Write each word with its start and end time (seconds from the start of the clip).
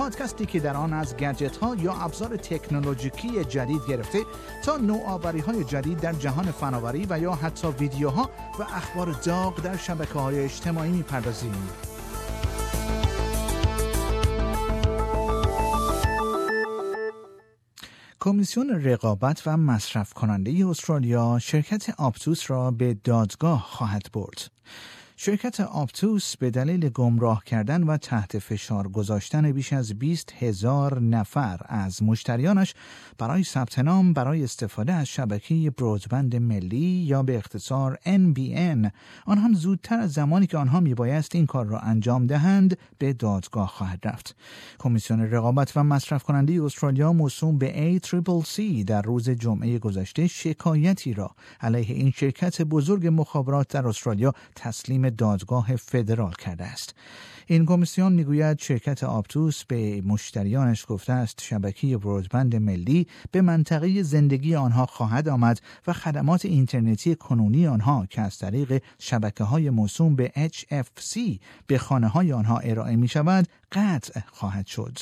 پادکستی 0.00 0.46
که 0.46 0.60
در 0.60 0.76
آن 0.76 0.92
از 0.92 1.16
گجت 1.16 1.56
ها 1.56 1.74
یا 1.74 1.92
ابزار 1.94 2.36
تکنولوژیکی 2.36 3.44
جدید 3.44 3.80
گرفته 3.88 4.18
تا 4.64 4.76
نوآوری 4.76 5.40
های 5.40 5.64
جدید 5.64 6.00
در 6.00 6.12
جهان 6.12 6.44
فناوری 6.50 7.06
و 7.10 7.18
یا 7.18 7.32
حتی 7.32 7.68
ویدیوها 7.68 8.30
و 8.58 8.62
اخبار 8.62 9.12
داغ 9.12 9.62
در 9.62 9.76
شبکه 9.76 10.12
های 10.12 10.40
اجتماعی 10.40 10.90
می‌پردازیم. 10.90 11.54
کمیسیون 18.20 18.70
رقابت 18.84 19.42
و 19.46 19.56
مصرف 19.56 20.12
کننده 20.12 20.66
استرالیا 20.68 21.38
شرکت 21.38 21.90
آپتوس 21.98 22.50
را 22.50 22.70
به 22.70 22.96
دادگاه 23.04 23.62
خواهد 23.62 24.02
برد. 24.12 24.50
شرکت 25.22 25.60
آپتوس 25.60 26.36
به 26.36 26.50
دلیل 26.50 26.88
گمراه 26.88 27.44
کردن 27.44 27.82
و 27.82 27.96
تحت 27.96 28.38
فشار 28.38 28.88
گذاشتن 28.88 29.52
بیش 29.52 29.72
از 29.72 29.94
20 29.94 30.32
هزار 30.38 31.00
نفر 31.00 31.60
از 31.64 32.02
مشتریانش 32.02 32.74
برای 33.18 33.44
ثبت 33.44 33.78
نام 33.78 34.12
برای 34.12 34.44
استفاده 34.44 34.92
از 34.92 35.06
شبکه 35.06 35.70
برودبند 35.70 36.36
ملی 36.36 36.78
یا 36.78 37.22
به 37.22 37.36
اختصار 37.36 37.98
NBN 38.06 38.90
آن 39.26 39.38
هم 39.38 39.54
زودتر 39.54 40.00
از 40.00 40.12
زمانی 40.12 40.46
که 40.46 40.58
آنها 40.58 40.80
میبایست 40.80 41.34
این 41.34 41.46
کار 41.46 41.66
را 41.66 41.78
انجام 41.78 42.26
دهند 42.26 42.78
به 42.98 43.12
دادگاه 43.12 43.68
خواهد 43.68 44.00
رفت. 44.04 44.36
کمیسیون 44.78 45.20
رقابت 45.20 45.76
و 45.76 45.84
مصرف 45.84 46.22
کننده 46.22 46.64
استرالیا 46.64 47.12
موسوم 47.12 47.58
به 47.58 48.00
ACCC 48.02 48.84
در 48.86 49.02
روز 49.02 49.30
جمعه 49.30 49.78
گذشته 49.78 50.26
شکایتی 50.26 51.14
را 51.14 51.30
علیه 51.60 51.94
این 51.94 52.10
شرکت 52.10 52.62
بزرگ 52.62 53.06
مخابرات 53.06 53.68
در 53.68 53.88
استرالیا 53.88 54.34
تسلیم 54.56 55.09
دادگاه 55.10 55.76
فدرال 55.76 56.32
کرده 56.32 56.64
است 56.64 56.94
این 57.46 57.66
کمیسیون 57.66 58.12
می‌گوید 58.12 58.58
شرکت 58.58 59.04
آپتوس 59.04 59.64
به 59.64 60.02
مشتریانش 60.06 60.84
گفته 60.88 61.12
است 61.12 61.42
شبکه 61.42 61.98
برودبند 61.98 62.56
ملی 62.56 63.06
به 63.32 63.42
منطقه 63.42 64.02
زندگی 64.02 64.54
آنها 64.54 64.86
خواهد 64.86 65.28
آمد 65.28 65.60
و 65.86 65.92
خدمات 65.92 66.44
اینترنتی 66.44 67.14
کنونی 67.14 67.66
آنها 67.66 68.06
که 68.10 68.20
از 68.20 68.38
طریق 68.38 68.82
شبکه 68.98 69.44
های 69.44 69.70
موسوم 69.70 70.16
به 70.16 70.32
HFC 70.36 71.18
به 71.66 71.78
خانه 71.78 72.08
های 72.08 72.32
آنها 72.32 72.58
ارائه 72.58 72.96
می 72.96 73.08
شود 73.08 73.46
قطع 73.72 74.20
خواهد 74.32 74.66
شد. 74.66 74.98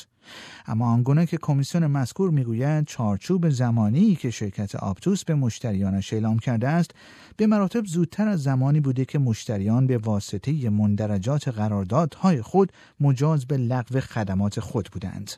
اما 0.67 0.93
آنگونه 0.93 1.27
که 1.27 1.37
کمیسیون 1.37 1.87
مذکور 1.87 2.31
می‌گوید 2.31 2.85
چارچوب 2.85 3.49
زمانی 3.49 4.17
که 4.17 4.31
شرکت 4.31 4.75
آپتوس 4.75 5.25
به 5.25 5.35
مشتریانش 5.35 6.13
اعلام 6.13 6.39
کرده 6.39 6.69
است 6.69 6.91
به 7.37 7.47
مراتب 7.47 7.87
زودتر 7.87 8.29
از 8.29 8.43
زمانی 8.43 8.81
بوده 8.81 9.05
که 9.05 9.19
مشتریان 9.19 9.87
به 9.87 9.99
واسطه 9.99 10.71
مندرجات 10.71 11.49
قراردادهای 11.49 12.43
خود 12.43 12.73
مجاز 13.01 13.47
به 13.47 13.57
لغو 13.57 14.01
خدمات 14.01 14.61
خود 14.61 14.89
بودند. 14.93 15.33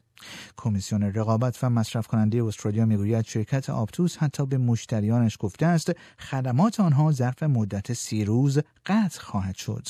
کمیسیون 0.56 1.02
رقابت 1.02 1.58
و 1.62 1.70
مصرف 1.70 2.06
کننده 2.06 2.44
استرالیا 2.44 2.86
می‌گوید 2.86 3.24
شرکت 3.24 3.70
آپتوس 3.70 4.16
حتی 4.16 4.46
به 4.46 4.58
مشتریانش 4.58 5.36
گفته 5.40 5.66
است 5.66 5.92
خدمات 6.18 6.80
آنها 6.80 7.12
ظرف 7.12 7.42
مدت 7.42 7.92
سی 7.92 8.24
روز 8.24 8.58
قطع 8.86 9.20
خواهد 9.20 9.56
شد. 9.56 9.88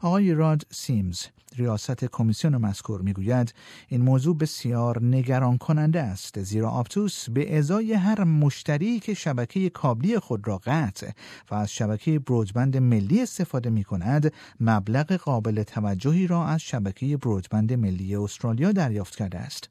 آقای 0.00 0.34
راد 0.34 0.62
سیمز 0.70 1.22
ریاست 1.56 2.04
کمیسیون 2.04 2.56
مذکور 2.56 3.02
می‌گوید 3.02 3.54
این 3.88 4.02
موضوع 4.02 4.36
بسیار 4.36 5.02
نگران 5.02 5.58
کننده 5.58 6.00
است 6.00 6.42
زیرا 6.42 6.70
آپتوس 6.70 7.30
به 7.30 7.58
ازای 7.58 7.92
هر 7.92 8.24
مشتری 8.24 9.00
که 9.00 9.14
شبکه 9.14 9.70
کابلی 9.70 10.18
خود 10.18 10.48
را 10.48 10.58
قطع 10.58 11.10
و 11.50 11.54
از 11.54 11.72
شبکه 11.72 12.18
برودبند 12.18 12.76
ملی 12.76 13.22
استفاده 13.22 13.70
می 13.70 13.84
کند 13.84 14.32
مبلغ 14.60 15.12
قابل 15.12 15.62
توجهی 15.62 16.26
را 16.26 16.46
از 16.46 16.60
شبکه 16.60 17.16
برودبند 17.16 17.72
ملی 17.72 18.16
استرالیا 18.16 18.72
دریافت 18.72 19.16
کرده 19.16 19.38
است. 19.38 19.68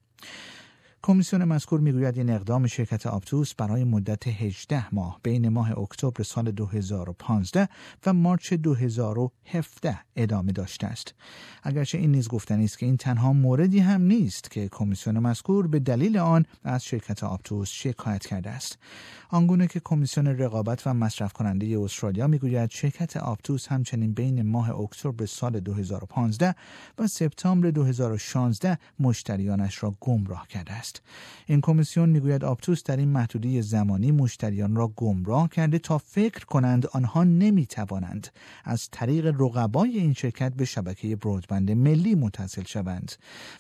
کمیسیون 1.04 1.44
مذکور 1.44 1.80
می‌گوید 1.80 2.18
این 2.18 2.30
اقدام 2.30 2.68
شرکت 2.68 3.08
آپتوس 3.08 3.54
برای 3.56 3.84
مدت 3.84 4.28
18 4.28 4.96
ماه 4.96 5.20
بین 5.24 5.50
ماه 5.50 5.80
اکتبر 5.80 6.24
سال 6.24 6.52
2015 6.52 7.70
و 8.06 8.14
مارچ 8.14 8.54
2017 8.54 10.00
ادامه 10.16 10.52
داشته 10.52 10.88
است. 10.88 11.14
اگرچه 11.64 11.98
این 11.98 12.12
نیز 12.12 12.28
گفتنی 12.28 12.66
است 12.66 12.78
که 12.78 12.86
این 12.86 12.98
تنها 12.98 13.34
موردی 13.34 13.80
هم 13.80 14.02
نیست 14.02 14.52
که 14.52 14.70
کمیسیون 14.70 15.20
مذکور 15.20 15.68
به 15.68 15.80
دلیل 15.80 16.18
آن 16.18 16.46
از 16.64 16.86
شرکت 16.86 17.24
آپتوس 17.24 17.70
شکایت 17.70 18.26
کرده 18.26 18.50
است. 18.50 18.78
آنگونه 19.30 19.68
که 19.68 19.82
کمیسیون 19.84 20.28
رقابت 20.28 20.88
و 20.88 20.94
مصرف 20.94 21.34
کننده 21.34 21.80
استرالیا 21.80 22.28
می‌گوید 22.28 22.72
شرکت 22.72 23.18
آپتوس 23.18 23.68
همچنین 23.68 24.14
بین 24.14 24.42
ماه 24.42 24.80
اکتبر 24.80 25.26
سال 25.26 25.60
2015 25.60 26.56
و 26.98 27.08
سپتامبر 27.08 27.72
2016 27.72 28.78
مشتریانش 29.00 29.84
را 29.84 29.96
گمراه 30.00 30.48
کرده 30.48 30.74
است. 30.74 30.91
این 31.46 31.62
کمیسیون 31.62 32.10
می‌گوید 32.10 32.46
آپتوس 32.46 32.84
در 32.84 32.98
این 32.98 33.10
محدوده 33.10 33.62
زمانی 33.62 34.12
مشتریان 34.12 34.76
را 34.76 34.88
گمراه 34.88 35.50
کرده 35.50 35.80
تا 35.80 35.98
فکر 35.98 36.46
کنند 36.46 36.88
آنها 36.88 37.24
نمی‌توانند 37.24 38.28
از 38.64 38.90
طریق 38.92 39.26
رقبای 39.26 39.98
این 39.98 40.14
شرکت 40.14 40.54
به 40.54 40.66
شبکه 40.66 41.16
برودبند 41.16 41.72
ملی 41.72 42.16
متصل 42.16 42.64
شوند 42.64 43.12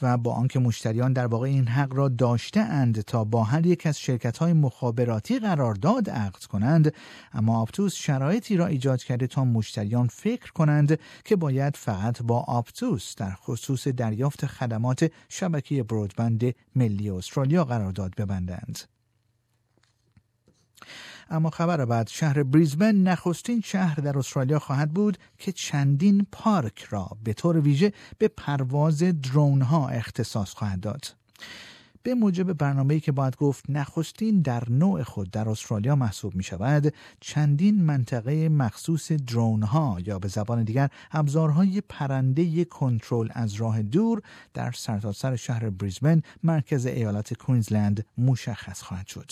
و 0.01 0.17
با 0.17 0.33
آنکه 0.33 0.59
مشتریان 0.59 1.13
در 1.13 1.27
واقع 1.27 1.47
این 1.47 1.67
حق 1.67 1.93
را 1.93 2.09
داشته 2.09 2.59
اند 2.59 3.01
تا 3.01 3.23
با 3.23 3.43
هر 3.43 3.65
یک 3.65 3.87
از 3.87 3.99
شرکت 3.99 4.37
های 4.37 4.53
مخابراتی 4.53 5.39
قرارداد 5.39 6.09
عقد 6.09 6.43
کنند 6.43 6.93
اما 7.33 7.61
آپتوس 7.61 7.95
شرایطی 7.95 8.57
را 8.57 8.65
ایجاد 8.65 9.03
کرده 9.03 9.27
تا 9.27 9.45
مشتریان 9.45 10.07
فکر 10.07 10.51
کنند 10.51 10.99
که 11.25 11.35
باید 11.35 11.75
فقط 11.75 12.21
با 12.21 12.39
آپتوس 12.39 13.15
در 13.15 13.31
خصوص 13.33 13.87
دریافت 13.87 14.45
خدمات 14.45 15.11
شبکه 15.29 15.83
برودبند 15.83 16.55
ملی 16.75 17.09
استرالیا 17.21 17.63
قرارداد 17.63 18.15
ببندند. 18.15 18.79
اما 21.29 21.49
خبر 21.49 21.85
بعد 21.85 22.07
شهر 22.07 22.43
بریزبن 22.43 22.95
نخستین 22.95 23.61
شهر 23.61 23.95
در 23.95 24.17
استرالیا 24.17 24.59
خواهد 24.59 24.91
بود 24.91 25.17
که 25.37 25.51
چندین 25.51 26.27
پارک 26.31 26.79
را 26.79 27.09
به 27.23 27.33
طور 27.33 27.59
ویژه 27.59 27.93
به 28.17 28.27
پرواز 28.27 29.03
درون 29.03 29.61
ها 29.61 29.89
اختصاص 29.89 30.53
خواهد 30.53 30.79
داد. 30.79 31.05
به 32.03 32.13
موجب 32.13 32.53
برنامه‌ای 32.53 32.99
که 32.99 33.11
باید 33.11 33.35
گفت 33.35 33.69
نخستین 33.69 34.41
در 34.41 34.69
نوع 34.69 35.03
خود 35.03 35.31
در 35.31 35.49
استرالیا 35.49 35.95
محسوب 35.95 36.35
می 36.35 36.43
شود 36.43 36.93
چندین 37.19 37.83
منطقه 37.83 38.49
مخصوص 38.49 39.11
درون 39.11 39.63
ها 39.63 39.97
یا 40.05 40.19
به 40.19 40.27
زبان 40.27 40.63
دیگر 40.63 40.89
ابزارهای 41.11 41.81
پرنده 41.81 42.65
کنترل 42.65 43.29
از 43.31 43.53
راه 43.53 43.81
دور 43.81 44.21
در 44.53 44.71
سرتاسر 44.71 45.21
سر 45.21 45.35
شهر 45.35 45.69
بریزبن 45.69 46.21
مرکز 46.43 46.85
ایالت 46.85 47.33
کوینزلند 47.33 48.05
مشخص 48.17 48.81
خواهد 48.81 49.07
شد. 49.07 49.31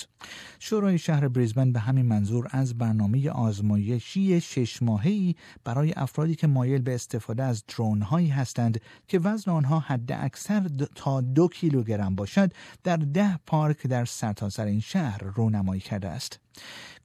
شورای 0.60 0.98
شهر 0.98 1.28
بریزبن 1.28 1.72
به 1.72 1.80
همین 1.80 2.06
منظور 2.06 2.48
از 2.52 2.78
برنامه 2.78 3.30
آزمایشی 3.30 4.42
شش 4.42 4.82
ماهه‌ای 4.82 5.36
برای 5.64 5.94
افرادی 5.96 6.36
که 6.36 6.48
مایل 6.48 6.82
به 6.82 6.96
استفاده 6.96 7.44
از 7.44 7.64
درون 7.68 8.02
هایی 8.02 8.28
هستند 8.28 8.82
که 9.08 9.20
وزن 9.20 9.52
آنها 9.52 9.80
حد 9.80 10.12
اکثر 10.12 10.68
تا 10.96 11.22
دو 11.22 11.48
کیلوگرم 11.48 12.16
باشد 12.16 12.52
در 12.84 12.98
ده 12.98 13.40
پارک 13.48 13.88
در 13.88 14.06
سرتاسر 14.06 14.66
این 14.66 14.80
شهر 14.80 15.24
رونمایی 15.24 15.82
کرده 15.82 16.08
است. 16.08 16.40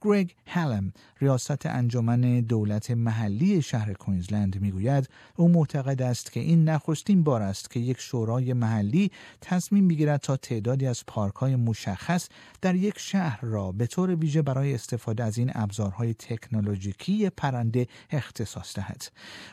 گرگ 0.00 0.34
هلم 0.46 0.92
ریاست 1.20 1.66
انجمن 1.66 2.40
دولت 2.40 2.90
محلی 2.90 3.62
شهر 3.62 3.92
کوینزلند 3.92 4.60
می‌گوید 4.60 5.08
او 5.36 5.48
معتقد 5.48 6.02
است 6.02 6.32
که 6.32 6.40
این 6.40 6.68
نخستین 6.68 7.22
بار 7.22 7.42
است 7.42 7.70
که 7.70 7.80
یک 7.80 8.00
شورای 8.00 8.52
محلی 8.52 9.10
تصمیم 9.40 9.84
می‌گیرد 9.84 10.20
تا 10.20 10.36
تعدادی 10.36 10.86
از 10.86 11.06
پارک 11.06 11.34
های 11.34 11.56
مشخص 11.56 12.28
در 12.60 12.74
یک 12.74 12.98
شهر 12.98 13.40
را 13.42 13.72
به 13.72 13.86
طور 13.86 14.14
ویژه 14.14 14.42
برای 14.42 14.74
استفاده 14.74 15.24
از 15.24 15.38
این 15.38 15.50
ابزارهای 15.54 16.14
تکنولوژیکی 16.14 17.30
پرنده 17.30 17.86
اختصاص 18.10 18.76
دهد. 18.76 19.02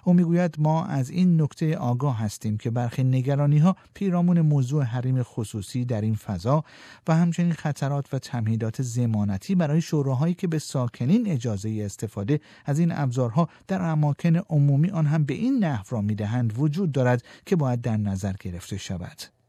او 0.03 0.13
می‌گوید 0.13 0.56
ما 0.59 0.86
از 0.86 1.09
این 1.09 1.42
نکته 1.42 1.77
آگاه 1.77 2.19
هستیم 2.19 2.57
که 2.57 2.69
برخی 2.69 3.03
نگرانی 3.03 3.57
ها 3.57 3.75
پیرامون 3.94 4.42
موضوع 4.42 4.83
حریم 4.83 5.24
خصوصی 5.24 5.86
در 5.86 6.01
این 6.01 6.15
فضا 6.15 6.63
و 7.07 7.15
همچنین 7.15 7.53
خطرات 7.53 8.13
و 8.13 8.19
تمهیدات 8.19 8.81
زمانتی 8.81 9.56
برای 9.56 9.81
شوراهایی 9.92 10.34
که 10.34 10.48
به 10.48 10.60
ساکنین 10.60 11.28
اجازه 11.28 11.82
استفاده 11.86 12.40
از 12.66 12.80
این 12.80 12.92
ابزارها 12.92 13.50
در 13.68 13.82
اماکن 13.82 14.36
عمومی 14.36 14.90
آن 14.90 15.06
هم 15.06 15.24
به 15.24 15.34
این 15.34 15.64
نحو 15.64 15.84
را 15.90 16.02
می‌دهند 16.02 16.54
وجود 16.60 16.92
دارد 16.92 17.24
که 17.46 17.56
باید 17.56 17.82
در 17.82 17.98
نظر 17.98 18.34
گرفته 18.40 18.78
شود. 18.78 19.41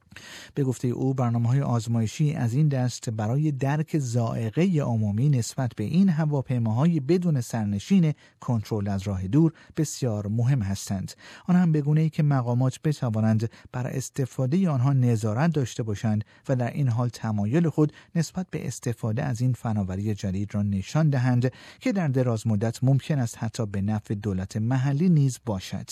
به 0.55 0.65
گفته 0.65 0.89
او 0.89 1.15
برنامه 1.15 1.49
های 1.49 1.61
آزمایشی 1.61 2.35
از 2.35 2.55
این 2.55 2.69
دست 2.69 3.11
برای 3.11 3.53
درک 3.53 3.99
زائقه 3.99 4.81
عمومی 4.81 5.29
نسبت 5.29 5.73
به 5.77 5.85
این 5.85 6.09
هواپیماهای 6.09 7.01
بدون 7.01 7.41
سرنشین 7.41 8.15
کنترل 8.41 8.89
از 8.89 9.03
راه 9.03 9.29
دور 9.29 9.53
بسیار 9.77 10.27
مهم 10.27 10.63
هستند. 10.63 11.13
آن 11.47 11.57
هم 11.57 11.73
بگونه 11.73 12.01
ای 12.01 12.11
که 12.11 12.23
مقامات 12.23 12.81
بتوانند 12.85 13.51
بر 13.73 13.87
استفاده 13.87 14.71
آنها 14.71 14.93
نظارت 14.93 15.53
داشته 15.53 15.83
باشند 15.83 16.25
و 16.49 16.57
در 16.57 16.71
این 16.71 16.89
حال 16.89 17.09
تمایل 17.09 17.69
خود 17.69 17.93
نسبت 18.15 18.47
به 18.51 18.67
استفاده 18.67 19.23
از 19.23 19.41
این 19.41 19.53
فناوری 19.53 20.15
جدید 20.15 20.55
را 20.55 20.63
نشان 20.63 21.11
دهند 21.11 21.53
که 21.81 21.93
در 21.93 22.09
دراز 22.09 22.47
مدت 22.47 22.85
ممکن 22.85 23.19
است 23.19 23.39
حتی 23.39 23.67
به 23.67 23.81
نفع 23.81 24.15
دولت 24.15 24.57
محلی 24.57 25.09
نیز 25.09 25.39
باشد. 25.47 25.91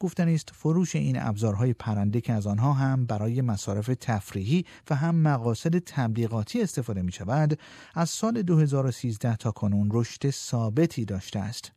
گفتنی 0.00 0.28
است 0.28 0.50
فروش 0.54 0.96
این 0.96 1.16
ابزارهای 1.20 1.72
پرنده 1.72 2.20
که 2.20 2.32
از 2.32 2.46
آنها 2.46 2.72
هم 2.72 3.06
برای 3.06 3.40
مصارف 3.40 3.90
تفریحی 4.00 4.64
و 4.90 4.94
هم 4.94 5.14
مقاصد 5.14 5.78
تبلیغاتی 5.78 6.62
استفاده 6.62 7.02
می 7.02 7.12
شود 7.12 7.58
از 7.94 8.10
سال 8.10 8.42
2013 8.42 9.36
تا 9.36 9.50
کنون 9.50 9.88
رشد 9.92 10.30
ثابتی 10.30 11.04
داشته 11.04 11.38
است. 11.38 11.72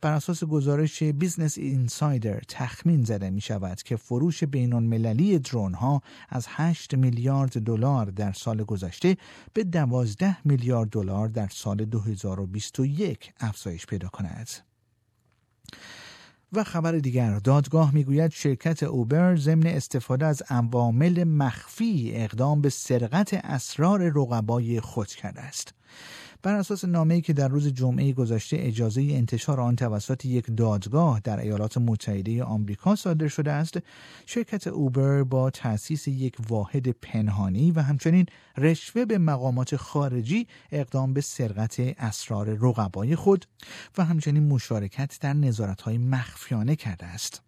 بر 0.00 0.12
اساس 0.12 0.44
گزارش 0.44 1.02
بیزنس 1.02 1.58
اینسایدر 1.58 2.40
تخمین 2.48 3.04
زده 3.04 3.30
می 3.30 3.40
شود 3.40 3.82
که 3.82 3.96
فروش 3.96 4.44
بین 4.44 4.72
المللی 4.72 5.38
drone 5.38 5.74
ها 5.74 6.02
از 6.28 6.46
8 6.48 6.94
میلیارد 6.94 7.60
دلار 7.60 8.06
در 8.06 8.32
سال 8.32 8.64
گذشته 8.64 9.16
به 9.52 9.64
12 9.64 10.36
میلیارد 10.44 10.90
دلار 10.90 11.28
در 11.28 11.48
سال 11.48 11.84
2021 11.84 13.32
افزایش 13.40 13.86
پیدا 13.86 14.08
کند. 14.08 14.48
و 16.52 16.64
خبر 16.64 16.92
دیگر. 16.92 17.38
دادگاه 17.38 17.94
می‌گوید 17.94 18.30
شرکت 18.30 18.82
اوبر 18.82 19.36
ضمن 19.36 19.66
استفاده 19.66 20.26
از 20.26 20.42
عوامل 20.50 21.24
مخفی 21.24 22.12
اقدام 22.14 22.60
به 22.60 22.70
سرقت 22.70 23.34
اسرار 23.34 24.12
رقبای 24.14 24.80
خود 24.80 25.08
کرده 25.08 25.40
است. 25.40 25.74
بر 26.42 26.54
اساس 26.54 26.84
نامه‌ای 26.84 27.20
که 27.20 27.32
در 27.32 27.48
روز 27.48 27.68
جمعه 27.68 28.12
گذشته 28.12 28.56
اجازه 28.60 29.02
انتشار 29.02 29.60
آن 29.60 29.76
توسط 29.76 30.24
یک 30.24 30.46
دادگاه 30.56 31.20
در 31.20 31.40
ایالات 31.40 31.78
متحده 31.78 32.44
آمریکا 32.44 32.96
صادر 32.96 33.28
شده 33.28 33.52
است 33.52 33.78
شرکت 34.26 34.66
اوبر 34.66 35.22
با 35.22 35.50
تأسیس 35.50 36.08
یک 36.08 36.36
واحد 36.48 36.88
پنهانی 36.88 37.70
و 37.70 37.80
همچنین 37.80 38.26
رشوه 38.56 39.04
به 39.04 39.18
مقامات 39.18 39.76
خارجی 39.76 40.46
اقدام 40.72 41.12
به 41.14 41.20
سرقت 41.20 41.76
اسرار 41.98 42.58
رقبای 42.60 43.16
خود 43.16 43.44
و 43.98 44.04
همچنین 44.04 44.48
مشارکت 44.48 45.18
در 45.20 45.32
نظارت‌های 45.32 45.98
مخفیانه 45.98 46.76
کرده 46.76 47.06
است. 47.06 47.45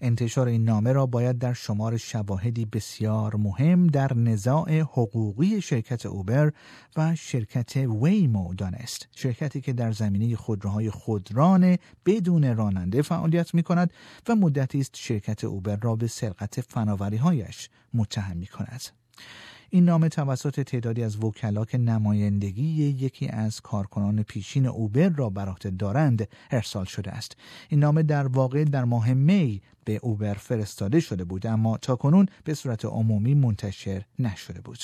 انتشار 0.00 0.48
این 0.48 0.64
نامه 0.64 0.92
را 0.92 1.06
باید 1.06 1.38
در 1.38 1.52
شمار 1.52 1.96
شواهدی 1.96 2.64
بسیار 2.64 3.36
مهم 3.36 3.86
در 3.86 4.14
نزاع 4.14 4.80
حقوقی 4.80 5.60
شرکت 5.60 6.06
اوبر 6.06 6.52
و 6.96 7.14
شرکت 7.14 7.76
ویمو 7.76 8.54
دانست 8.54 9.08
شرکتی 9.16 9.60
که 9.60 9.72
در 9.72 9.92
زمینه 9.92 10.36
خودروهای 10.36 10.90
خودران 10.90 11.78
بدون 12.06 12.56
راننده 12.56 13.02
فعالیت 13.02 13.54
می 13.54 13.62
کند 13.62 13.92
و 14.28 14.34
مدتی 14.34 14.80
است 14.80 14.96
شرکت 14.96 15.44
اوبر 15.44 15.76
را 15.76 15.96
به 15.96 16.06
سرقت 16.06 16.60
فناوری 16.60 17.16
هایش 17.16 17.68
متهم 17.94 18.36
می 18.36 18.46
کند. 18.46 18.82
این 19.74 19.84
نامه 19.84 20.08
توسط 20.08 20.60
تعدادی 20.60 21.02
از 21.02 21.24
وکلا 21.24 21.64
که 21.64 21.78
نمایندگی 21.78 22.82
یکی 22.82 23.28
از 23.28 23.60
کارکنان 23.60 24.22
پیشین 24.22 24.66
اوبر 24.66 25.08
را 25.08 25.30
بر 25.30 25.48
عهده 25.48 25.70
دارند 25.70 26.28
ارسال 26.50 26.84
شده 26.84 27.10
است. 27.10 27.36
این 27.68 27.80
نامه 27.80 28.02
در 28.02 28.26
واقع 28.26 28.64
در 28.64 28.84
ماه 28.84 29.12
می 29.12 29.62
به 29.84 30.00
اوبر 30.02 30.34
فرستاده 30.34 31.00
شده 31.00 31.24
بود 31.24 31.46
اما 31.46 31.78
تا 31.78 31.96
کنون 31.96 32.26
به 32.44 32.54
صورت 32.54 32.84
عمومی 32.84 33.34
منتشر 33.34 34.02
نشده 34.18 34.60
بود. 34.60 34.78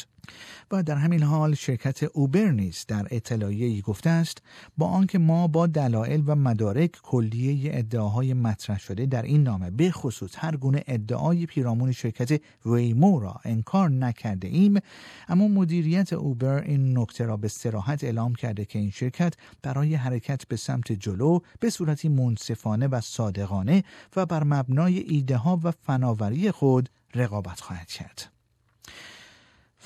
و 0.71 0.83
در 0.83 0.97
همین 0.97 1.23
حال 1.23 1.55
شرکت 1.55 2.03
اوبر 2.03 2.51
نیز 2.51 2.85
در 2.89 3.07
اطلاعیه 3.11 3.67
ای 3.67 3.81
گفته 3.81 4.11
است 4.11 4.43
با 4.79 4.87
آنکه 4.87 5.19
ما 5.19 5.47
با 5.47 5.67
دلایل 5.67 6.23
و 6.27 6.35
مدارک 6.35 6.91
کلیه 7.03 7.71
ادعاهای 7.75 8.35
مطرح 8.35 8.79
شده 8.79 9.07
در 9.07 9.23
این 9.23 9.43
نامه 9.43 9.71
به 9.71 9.91
خصوص 9.91 10.33
هر 10.37 10.57
گونه 10.57 10.85
ادعای 10.87 11.47
پیرامون 11.47 11.93
شرکت 11.93 12.41
ویمو 12.67 13.21
را 13.21 13.41
انکار 13.45 13.91
نکرده 13.91 14.49
ایم 14.49 14.80
اما 15.29 15.49
مدیریت 15.49 16.13
اوبر 16.13 16.63
این 16.63 16.99
نکته 16.99 17.25
را 17.25 17.37
به 17.37 17.49
سراحت 17.49 18.05
اعلام 18.05 18.35
کرده 18.35 18.65
که 18.65 18.79
این 18.79 18.91
شرکت 18.91 19.35
برای 19.63 19.95
حرکت 19.95 20.49
به 20.49 20.57
سمت 20.57 20.93
جلو 20.93 21.41
به 21.61 21.71
صورتی 21.71 22.09
منصفانه 22.09 22.87
و 22.87 23.01
صادقانه 23.01 23.85
و 24.17 24.27
بر 24.27 24.45
مبنای 24.45 24.99
ایده 24.99 25.37
ها 25.37 25.61
و 25.63 25.71
فناوری 25.71 26.51
خود 26.51 26.89
رقابت 27.15 27.61
خواهد 27.61 27.89
کرد. 27.89 28.31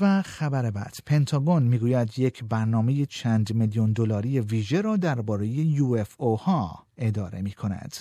و 0.00 0.22
خبر 0.22 0.70
بعد 0.70 0.96
پنتاگون 1.06 1.62
می‌گوید 1.62 2.18
یک 2.18 2.44
برنامه 2.44 3.06
چند 3.06 3.54
میلیون 3.54 3.92
دلاری 3.92 4.40
ویژه 4.40 4.80
را 4.80 4.96
درباره 4.96 5.46
یو 5.46 6.04
ها 6.20 6.86
اداره 6.98 7.42
می 7.42 7.52
کند. 7.52 7.96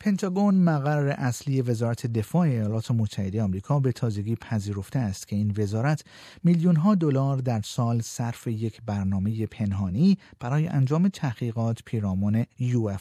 پنتاگون 0.00 0.54
مقر 0.54 1.14
اصلی 1.18 1.62
وزارت 1.62 2.06
دفاع 2.06 2.40
ایالات 2.40 2.90
متحده 2.90 3.42
آمریکا 3.42 3.80
به 3.80 3.92
تازگی 3.92 4.36
پذیرفته 4.36 4.98
است 4.98 5.28
که 5.28 5.36
این 5.36 5.54
وزارت 5.58 6.04
میلیون 6.44 6.76
ها 6.76 6.94
دلار 6.94 7.36
در 7.38 7.60
سال 7.64 8.00
صرف 8.00 8.46
یک 8.46 8.82
برنامه 8.86 9.46
پنهانی 9.46 10.18
برای 10.40 10.68
انجام 10.68 11.08
تحقیقات 11.08 11.82
پیرامون 11.84 12.44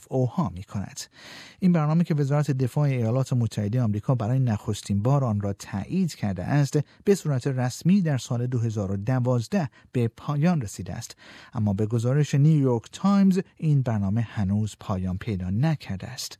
UFO 0.10 0.30
ها 0.30 0.50
می 0.50 0.64
کند. 0.64 1.00
این 1.60 1.74
برنامه 1.74 2.04
که 2.04 2.16
وزارت 2.16 2.52
دفاع 2.52 2.84
ایالات 2.84 3.34
متحده 3.34 3.82
آمریکا 3.82 4.16
برای 4.16 4.40
نخستین 4.40 5.02
بار 5.02 5.24
آن 5.24 5.42
را 5.42 5.54
تایید 5.54 6.16
کرده 6.16 6.44
است 6.44 6.80
به 7.04 7.16
صورت 7.16 7.48
رسمی 7.48 8.02
در 8.02 8.18
سال 8.18 8.48
2012 8.48 9.70
به 9.92 10.08
پایان 10.08 10.62
رسیده 10.62 10.94
است 10.94 11.16
اما 11.54 11.74
به 11.74 11.86
گزارش 11.86 12.36
نیویورک 12.36 12.84
تایمز 12.92 13.40
این 13.58 13.82
برنامه 13.82 14.22
هنوز 14.22 14.76
پایان 14.80 15.18
پیدا 15.18 15.50
نکرده 15.50 16.08
است 16.08 16.40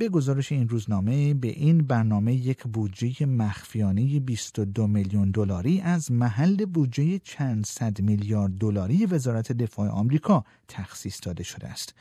به 0.00 0.08
گزارش 0.08 0.52
این 0.52 0.68
روزنامه 0.68 1.34
به 1.34 1.48
این 1.48 1.78
برنامه 1.78 2.34
یک 2.34 2.62
بودجه 2.62 3.26
مخفیانه 3.26 4.20
22 4.20 4.86
میلیون 4.86 5.30
دلاری 5.30 5.80
از 5.80 6.12
محل 6.12 6.64
بودجه 6.64 7.18
چند 7.18 7.66
صد 7.66 8.00
میلیارد 8.00 8.52
دلاری 8.52 9.06
وزارت 9.06 9.52
دفاع 9.52 9.88
آمریکا 9.88 10.44
تخصیص 10.68 11.20
داده 11.22 11.44
شده 11.44 11.68
است. 11.68 11.94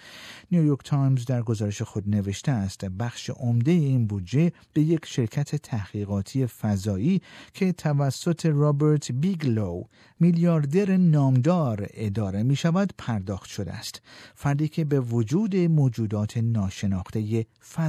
نیویورک 0.51 0.79
تایمز 0.83 1.25
در 1.25 1.41
گزارش 1.41 1.81
خود 1.81 2.09
نوشته 2.09 2.51
است 2.51 2.85
بخش 2.85 3.29
عمده 3.29 3.71
این 3.71 4.07
بودجه 4.07 4.51
به 4.73 4.81
یک 4.81 5.05
شرکت 5.05 5.55
تحقیقاتی 5.55 6.45
فضایی 6.45 7.21
که 7.53 7.71
توسط 7.71 8.45
رابرت 8.45 9.11
بیگلو 9.11 9.83
میلیاردر 10.19 10.97
نامدار 10.97 11.87
اداره 11.93 12.43
می 12.43 12.55
شود 12.55 12.93
پرداخت 12.97 13.49
شده 13.49 13.73
است. 13.73 14.01
فردی 14.35 14.67
که 14.67 14.85
به 14.85 14.99
وجود 14.99 15.55
موجودات 15.55 16.37
ناشناخته 16.37 17.45
فضایی 17.73 17.88